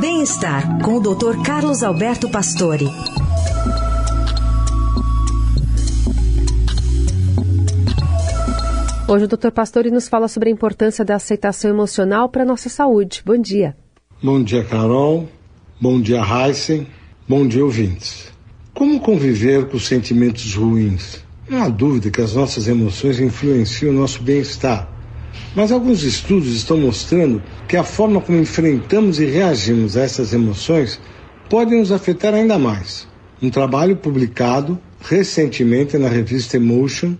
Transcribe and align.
Bem-estar 0.00 0.82
com 0.82 0.96
o 0.96 1.00
Dr. 1.00 1.42
Carlos 1.42 1.82
Alberto 1.82 2.28
Pastore. 2.28 2.84
Hoje 9.08 9.24
o 9.24 9.28
Dr. 9.28 9.50
Pastore 9.52 9.90
nos 9.90 10.06
fala 10.06 10.28
sobre 10.28 10.50
a 10.50 10.52
importância 10.52 11.02
da 11.02 11.14
aceitação 11.14 11.70
emocional 11.70 12.28
para 12.28 12.42
a 12.42 12.46
nossa 12.46 12.68
saúde. 12.68 13.22
Bom 13.24 13.38
dia. 13.38 13.74
Bom 14.22 14.42
dia, 14.42 14.64
Carol. 14.64 15.26
Bom 15.80 15.98
dia, 15.98 16.20
Heisen. 16.20 16.86
Bom 17.26 17.48
dia, 17.48 17.64
ouvintes. 17.64 18.30
Como 18.74 19.00
conviver 19.00 19.66
com 19.68 19.78
sentimentos 19.78 20.54
ruins? 20.54 21.24
Não 21.48 21.62
há 21.62 21.68
dúvida 21.70 22.10
que 22.10 22.20
as 22.20 22.34
nossas 22.34 22.68
emoções 22.68 23.18
influenciam 23.18 23.94
o 23.94 23.98
nosso 23.98 24.22
bem-estar. 24.22 24.95
Mas 25.54 25.72
alguns 25.72 26.02
estudos 26.02 26.54
estão 26.54 26.76
mostrando 26.76 27.42
que 27.66 27.76
a 27.76 27.84
forma 27.84 28.20
como 28.20 28.38
enfrentamos 28.38 29.18
e 29.18 29.24
reagimos 29.24 29.96
a 29.96 30.02
essas 30.02 30.32
emoções 30.32 31.00
pode 31.48 31.74
nos 31.74 31.90
afetar 31.90 32.34
ainda 32.34 32.58
mais. 32.58 33.06
Um 33.40 33.50
trabalho 33.50 33.96
publicado 33.96 34.78
recentemente 35.00 35.96
na 35.98 36.08
revista 36.08 36.56
Emotion 36.56 37.14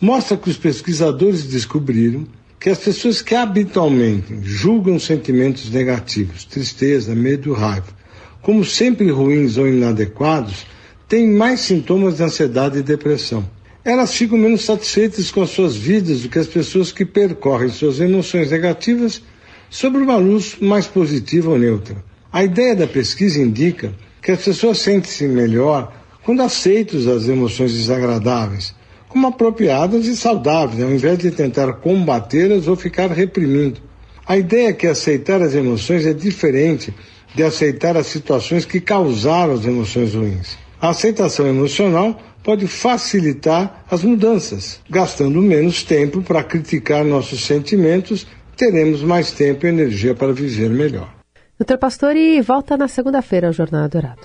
mostra 0.00 0.36
que 0.36 0.50
os 0.50 0.56
pesquisadores 0.56 1.44
descobriram 1.44 2.26
que 2.58 2.70
as 2.70 2.78
pessoas 2.78 3.22
que 3.22 3.34
habitualmente 3.34 4.38
julgam 4.42 4.98
sentimentos 4.98 5.70
negativos, 5.70 6.44
tristeza, 6.44 7.14
medo, 7.14 7.52
raiva, 7.52 7.96
como 8.42 8.64
sempre 8.64 9.10
ruins 9.10 9.56
ou 9.56 9.68
inadequados, 9.68 10.66
têm 11.08 11.28
mais 11.28 11.60
sintomas 11.60 12.16
de 12.16 12.24
ansiedade 12.24 12.78
e 12.78 12.82
depressão. 12.82 13.48
Elas 13.88 14.12
ficam 14.12 14.36
menos 14.36 14.66
satisfeitas 14.66 15.30
com 15.30 15.40
as 15.40 15.48
suas 15.48 15.74
vidas 15.74 16.20
do 16.20 16.28
que 16.28 16.38
as 16.38 16.46
pessoas 16.46 16.92
que 16.92 17.06
percorrem 17.06 17.70
suas 17.70 17.98
emoções 18.00 18.50
negativas 18.50 19.22
sobre 19.70 20.02
uma 20.02 20.18
luz 20.18 20.58
mais 20.60 20.86
positiva 20.86 21.48
ou 21.48 21.58
neutra. 21.58 21.96
A 22.30 22.44
ideia 22.44 22.76
da 22.76 22.86
pesquisa 22.86 23.40
indica 23.40 23.94
que 24.20 24.30
as 24.30 24.44
pessoas 24.44 24.76
sentem-se 24.80 25.26
melhor 25.26 25.90
quando 26.22 26.42
aceitam 26.42 27.00
as 27.16 27.28
emoções 27.28 27.72
desagradáveis 27.72 28.74
como 29.08 29.26
apropriadas 29.26 30.04
e 30.04 30.14
saudáveis, 30.14 30.82
ao 30.82 30.90
invés 30.90 31.18
de 31.18 31.30
tentar 31.30 31.72
combatê-las 31.72 32.68
ou 32.68 32.76
ficar 32.76 33.10
reprimindo. 33.10 33.80
A 34.26 34.36
ideia 34.36 34.68
é 34.68 34.72
que 34.74 34.86
aceitar 34.86 35.40
as 35.40 35.54
emoções 35.54 36.04
é 36.04 36.12
diferente 36.12 36.92
de 37.34 37.42
aceitar 37.42 37.96
as 37.96 38.08
situações 38.08 38.66
que 38.66 38.82
causaram 38.82 39.54
as 39.54 39.64
emoções 39.64 40.12
ruins. 40.12 40.58
A 40.78 40.90
aceitação 40.90 41.46
emocional 41.46 42.20
pode 42.48 42.66
facilitar 42.66 43.84
as 43.90 44.02
mudanças. 44.02 44.80
Gastando 44.88 45.42
menos 45.42 45.82
tempo 45.82 46.22
para 46.22 46.42
criticar 46.42 47.04
nossos 47.04 47.44
sentimentos, 47.44 48.26
teremos 48.56 49.02
mais 49.02 49.30
tempo 49.30 49.66
e 49.66 49.68
energia 49.68 50.14
para 50.14 50.32
viver 50.32 50.70
melhor. 50.70 51.12
Doutor 51.58 51.76
Pastore 51.76 52.40
volta 52.40 52.74
na 52.74 52.88
segunda-feira 52.88 53.48
ao 53.48 53.52
Jornal 53.52 53.86
Dourado. 53.86 54.22